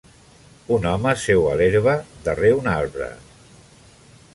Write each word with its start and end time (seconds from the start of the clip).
Un 0.77 0.87
home 0.91 1.11
seu 1.25 1.45
a 1.51 1.53
l'herba 1.61 1.95
darrer 2.29 2.53
un 2.63 2.75
arbre. 2.77 3.15